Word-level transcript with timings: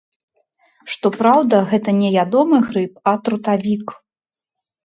Што 0.93 1.11
праўда, 1.19 1.59
гэта 1.73 1.89
не 1.99 2.09
ядомы 2.23 2.57
грыб, 2.71 2.93
а 3.13 3.15
трутавік. 3.29 3.87